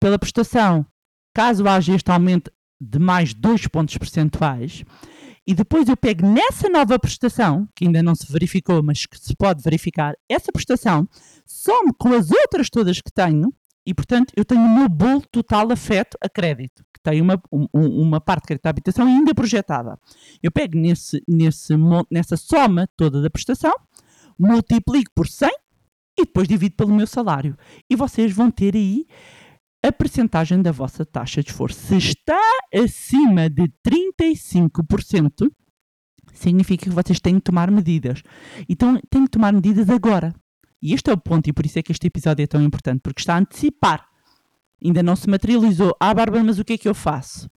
pela 0.00 0.18
prestação 0.18 0.86
caso 1.34 1.68
haja 1.68 1.94
este 1.94 2.10
aumento 2.10 2.50
de 2.80 2.98
mais 2.98 3.34
2 3.34 3.66
pontos 3.68 3.98
percentuais 3.98 4.82
e 5.46 5.54
depois 5.54 5.88
eu 5.88 5.96
pego 5.96 6.26
nessa 6.26 6.68
nova 6.68 6.98
prestação, 6.98 7.68
que 7.74 7.84
ainda 7.84 8.02
não 8.02 8.14
se 8.14 8.30
verificou, 8.32 8.82
mas 8.82 9.04
que 9.04 9.18
se 9.18 9.34
pode 9.36 9.62
verificar, 9.62 10.14
essa 10.28 10.52
prestação, 10.52 11.06
some 11.44 11.92
com 11.98 12.14
as 12.14 12.30
outras 12.30 12.70
todas 12.70 13.00
que 13.00 13.12
tenho 13.12 13.52
E, 13.86 13.92
portanto, 13.92 14.32
eu 14.36 14.44
tenho 14.44 14.60
o 14.62 14.74
meu 14.78 14.88
bolo 14.88 15.22
total 15.30 15.70
afeto 15.72 16.16
a 16.22 16.28
crédito, 16.28 16.84
que 16.94 17.00
tem 17.02 17.20
uma, 17.20 17.40
um- 17.52 17.66
um- 17.74 18.00
uma 18.02 18.20
parte 18.20 18.42
de 18.42 18.46
crédito 18.48 18.66
à 18.66 18.70
habitação 18.70 19.06
ainda 19.06 19.34
projetada. 19.34 19.98
Eu 20.42 20.52
pego 20.52 20.78
nesse, 20.78 21.20
nesse, 21.28 21.74
nessa 22.10 22.36
soma 22.36 22.88
toda 22.96 23.20
da 23.20 23.28
prestação, 23.28 23.72
multiplico 24.38 25.10
por 25.14 25.26
100 25.26 25.48
e 26.18 26.24
depois 26.24 26.46
divido 26.46 26.76
pelo 26.76 26.94
meu 26.94 27.06
salário. 27.06 27.56
E 27.90 27.96
vocês 27.96 28.32
vão 28.32 28.50
ter 28.50 28.76
aí 28.76 29.04
a 29.84 29.90
percentagem 29.90 30.62
da 30.62 30.70
vossa 30.70 31.04
taxa 31.04 31.42
de 31.42 31.50
esforço. 31.50 31.80
Se 31.80 31.96
está 31.96 32.38
acima 32.72 33.50
de 33.50 33.68
35%, 33.84 35.50
significa 36.32 36.84
que 36.84 36.90
vocês 36.90 37.18
têm 37.20 37.34
que 37.36 37.40
tomar 37.42 37.70
medidas. 37.70 38.22
Então, 38.68 39.00
têm 39.10 39.24
que 39.24 39.30
tomar 39.30 39.52
medidas 39.52 39.88
agora. 39.90 40.32
E 40.82 40.92
este 40.92 41.10
é 41.10 41.12
o 41.12 41.16
ponto, 41.16 41.48
e 41.48 41.52
por 41.52 41.64
isso 41.64 41.78
é 41.78 41.82
que 41.82 41.92
este 41.92 42.06
episódio 42.08 42.42
é 42.42 42.46
tão 42.46 42.60
importante, 42.62 43.00
porque 43.02 43.20
está 43.20 43.34
a 43.36 43.38
antecipar. 43.38 44.06
Ainda 44.84 45.02
não 45.02 45.14
se 45.14 45.30
materializou. 45.30 45.94
Ah, 46.00 46.12
Bárbara, 46.12 46.42
mas 46.42 46.58
o 46.58 46.64
que 46.64 46.72
é 46.72 46.78
que 46.78 46.88
eu 46.88 46.94
faço? 46.94 47.48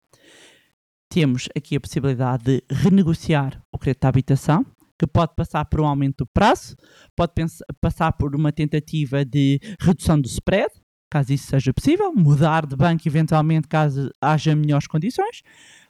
Temos 1.09 1.49
aqui 1.57 1.75
a 1.75 1.79
possibilidade 1.81 2.43
de 2.43 2.63
renegociar 2.69 3.61
o 3.71 3.77
crédito 3.79 4.01
de 4.01 4.07
habitação, 4.07 4.65
que 4.97 5.07
pode 5.07 5.33
passar 5.35 5.65
por 5.65 5.81
um 5.81 5.85
aumento 5.87 6.19
do 6.19 6.27
prazo, 6.27 6.75
pode 7.15 7.33
pens- 7.33 7.63
passar 7.81 8.13
por 8.13 8.35
uma 8.35 8.51
tentativa 8.51 9.25
de 9.25 9.59
redução 9.79 10.19
do 10.19 10.27
spread, 10.27 10.71
caso 11.15 11.31
isso 11.33 11.47
seja 11.47 11.73
possível, 11.73 12.11
mudar 12.13 12.65
de 12.65 12.75
banco 12.75 13.07
eventualmente 13.07 13.67
caso 13.67 14.11
haja 14.21 14.53
melhores 14.55 14.85
condições. 14.87 15.41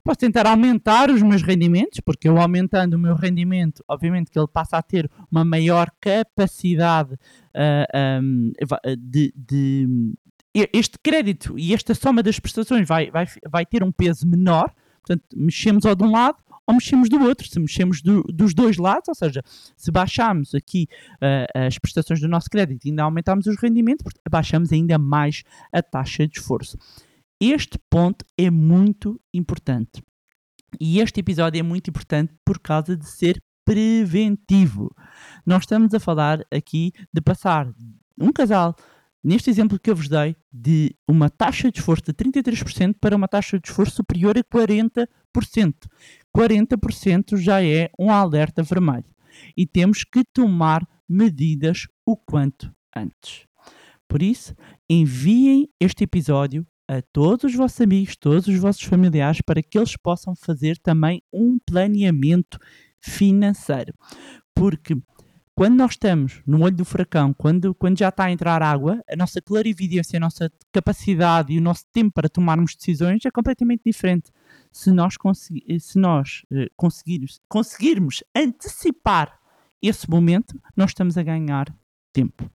Posso 0.03 0.19
tentar 0.19 0.45
aumentar 0.45 1.09
os 1.09 1.21
meus 1.23 1.41
rendimentos, 1.41 1.99
porque 1.99 2.29
eu 2.29 2.37
aumentando 2.39 2.93
o 2.93 2.99
meu 2.99 3.15
rendimento, 3.15 3.83
obviamente 3.87 4.29
que 4.29 4.37
ele 4.37 4.47
passa 4.47 4.77
a 4.77 4.81
ter 4.83 5.09
uma 5.31 5.43
maior 5.43 5.89
capacidade 5.99 7.17
ah, 7.55 7.87
ahm, 8.19 8.51
va- 8.69 8.79
de, 8.99 9.33
de- 9.35 10.13
Este 10.71 10.99
crédito 11.01 11.57
e 11.57 11.73
esta 11.73 11.95
soma 11.95 12.21
das 12.21 12.39
prestações 12.39 12.87
vai, 12.87 13.09
vai, 13.09 13.25
vai 13.49 13.65
ter 13.65 13.83
um 13.83 13.91
peso 13.91 14.27
menor, 14.27 14.71
portanto, 15.01 15.23
mexemos 15.35 15.85
ou 15.85 15.95
de 15.95 16.03
um 16.03 16.11
lado 16.11 16.37
ou 16.67 16.75
mexemos 16.75 17.09
do 17.09 17.21
outro. 17.21 17.47
Se 17.47 17.59
mexemos 17.59 18.01
do- 18.01 18.23
dos 18.23 18.53
dois 18.53 18.77
lados, 18.77 19.07
ou 19.07 19.15
seja, 19.15 19.41
se 19.77 19.91
baixarmos 19.91 20.53
aqui 20.55 20.87
ah, 21.21 21.67
as 21.67 21.77
prestações 21.77 22.19
do 22.19 22.27
nosso 22.27 22.49
crédito 22.49 22.85
e 22.85 22.89
ainda 22.89 23.03
aumentarmos 23.03 23.45
os 23.47 23.55
rendimentos, 23.57 24.05
baixamos 24.29 24.71
ainda 24.71 24.97
mais 24.97 25.43
a 25.71 25.81
taxa 25.81 26.27
de 26.27 26.39
esforço. 26.39 26.77
Este 27.41 27.77
ponto 27.89 28.25
é 28.37 28.49
muito 28.49 29.19
importante. 29.33 30.01
E 30.79 30.99
este 30.99 31.19
episódio 31.19 31.59
é 31.59 31.63
muito 31.63 31.89
importante 31.89 32.33
por 32.45 32.59
causa 32.59 32.95
de 32.97 33.05
ser 33.07 33.41
preventivo. 33.65 34.93
Nós 35.45 35.63
estamos 35.63 35.93
a 35.93 35.99
falar 35.99 36.41
aqui 36.51 36.91
de 37.13 37.21
passar 37.21 37.71
um 38.19 38.31
casal, 38.31 38.75
neste 39.23 39.49
exemplo 39.49 39.79
que 39.79 39.89
eu 39.89 39.95
vos 39.95 40.07
dei, 40.07 40.35
de 40.51 40.95
uma 41.07 41.29
taxa 41.29 41.71
de 41.71 41.79
esforço 41.79 42.03
de 42.05 42.13
33% 42.13 42.95
para 42.99 43.15
uma 43.15 43.27
taxa 43.27 43.59
de 43.59 43.67
esforço 43.69 43.95
superior 43.95 44.37
a 44.37 44.43
40%. 44.43 45.07
40% 46.35 47.37
já 47.37 47.63
é 47.63 47.89
um 47.99 48.11
alerta 48.11 48.61
vermelho. 48.63 49.05
E 49.55 49.65
temos 49.65 50.03
que 50.03 50.23
tomar 50.23 50.87
medidas 51.07 51.87
o 52.05 52.15
quanto 52.15 52.73
antes. 52.95 53.45
Por 54.07 54.21
isso, 54.21 54.55
enviem 54.89 55.67
este 55.79 56.03
episódio 56.03 56.65
a 56.87 57.01
todos 57.01 57.45
os 57.45 57.55
vossos 57.55 57.81
amigos, 57.81 58.15
todos 58.15 58.47
os 58.47 58.59
vossos 58.59 58.83
familiares, 58.83 59.41
para 59.41 59.61
que 59.61 59.77
eles 59.77 59.97
possam 59.97 60.35
fazer 60.35 60.77
também 60.77 61.21
um 61.33 61.57
planeamento 61.65 62.59
financeiro. 63.01 63.93
Porque 64.53 64.95
quando 65.57 65.75
nós 65.75 65.91
estamos 65.91 66.41
no 66.45 66.63
olho 66.63 66.75
do 66.75 66.85
furacão, 66.85 67.33
quando, 67.33 67.73
quando 67.75 67.97
já 67.97 68.09
está 68.09 68.25
a 68.25 68.31
entrar 68.31 68.61
água, 68.61 69.01
a 69.09 69.15
nossa 69.15 69.41
clarividência, 69.41 70.17
a 70.17 70.19
nossa 70.19 70.51
capacidade 70.71 71.53
e 71.53 71.57
o 71.57 71.61
nosso 71.61 71.85
tempo 71.93 72.11
para 72.13 72.29
tomarmos 72.29 72.75
decisões 72.75 73.25
é 73.25 73.31
completamente 73.31 73.81
diferente. 73.85 74.31
Se 74.75 74.91
nós, 74.91 75.15
consegui- 75.15 75.79
se 75.79 75.97
nós 75.97 76.41
eh, 76.51 76.67
conseguirmos, 76.75 77.39
conseguirmos 77.47 78.21
antecipar 78.35 79.39
esse 79.81 80.09
momento, 80.09 80.59
nós 80.75 80.89
estamos 80.89 81.17
a 81.17 81.23
ganhar 81.23 81.73
tempo. 82.11 82.51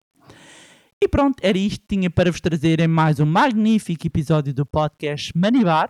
E 1.02 1.08
pronto, 1.08 1.40
era 1.42 1.56
isto 1.56 1.80
que 1.80 1.96
tinha 1.96 2.10
para 2.10 2.30
vos 2.30 2.42
trazer 2.42 2.78
em 2.78 2.86
mais 2.86 3.20
um 3.20 3.24
magnífico 3.24 4.06
episódio 4.06 4.52
do 4.52 4.66
podcast 4.66 5.32
Manibar. 5.34 5.88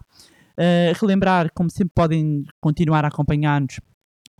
Uh, 0.52 0.94
relembrar, 1.00 1.50
como 1.52 1.68
sempre, 1.68 1.90
podem 1.92 2.44
continuar 2.60 3.04
a 3.04 3.08
acompanhar-nos 3.08 3.80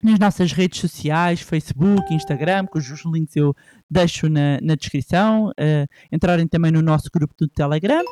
nas 0.00 0.18
nossas 0.20 0.52
redes 0.52 0.80
sociais, 0.80 1.40
Facebook, 1.40 2.14
Instagram, 2.14 2.66
cujos 2.66 3.02
links 3.04 3.34
eu 3.34 3.52
deixo 3.90 4.28
na, 4.28 4.60
na 4.62 4.76
descrição. 4.76 5.48
Uh, 5.48 5.86
entrarem 6.12 6.46
também 6.46 6.70
no 6.70 6.82
nosso 6.82 7.08
grupo 7.12 7.34
do 7.36 7.48
Telegram. 7.48 8.04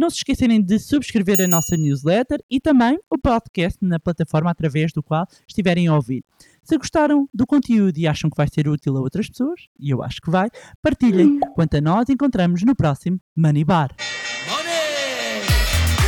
Não 0.00 0.08
se 0.08 0.16
esquecerem 0.16 0.62
de 0.62 0.78
subscrever 0.78 1.42
a 1.42 1.46
nossa 1.46 1.76
newsletter 1.76 2.42
e 2.50 2.58
também 2.58 2.98
o 3.10 3.18
podcast 3.18 3.76
na 3.82 4.00
plataforma 4.00 4.50
através 4.50 4.94
do 4.94 5.02
qual 5.02 5.26
estiverem 5.46 5.88
a 5.88 5.94
ouvir. 5.94 6.24
Se 6.62 6.78
gostaram 6.78 7.28
do 7.34 7.46
conteúdo 7.46 7.98
e 7.98 8.06
acham 8.06 8.30
que 8.30 8.36
vai 8.38 8.48
ser 8.48 8.66
útil 8.66 8.96
a 8.96 9.00
outras 9.02 9.28
pessoas, 9.28 9.60
e 9.78 9.90
eu 9.90 10.02
acho 10.02 10.22
que 10.22 10.30
vai, 10.30 10.48
partilhem. 10.80 11.38
Quanto 11.54 11.76
a 11.76 11.82
nós, 11.82 12.08
encontramos 12.08 12.62
no 12.62 12.74
próximo 12.74 13.20
Money 13.36 13.62
Bar. 13.62 13.94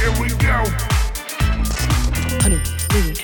Here 0.01 0.19
we 0.19 0.31
go. 0.31 0.63
Million 2.49 3.22